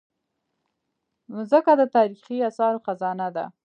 مځکه 1.33 1.73
د 1.79 1.81
تاریخي 1.95 2.37
اثارو 2.49 2.83
خزانه 2.85 3.27
ده. 3.35 3.45